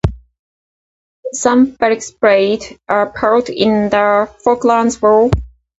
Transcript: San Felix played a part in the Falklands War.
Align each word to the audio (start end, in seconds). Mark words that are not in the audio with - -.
San 1.31 1.73
Felix 1.75 2.09
played 2.09 2.79
a 2.87 3.05
part 3.05 3.49
in 3.49 3.89
the 3.91 4.27
Falklands 4.43 4.99
War. 4.99 5.29